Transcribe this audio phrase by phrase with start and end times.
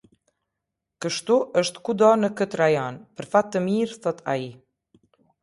[1.05, 4.45] Kështu është kudo në këtë rajon, për fat të mirë, thotë ai.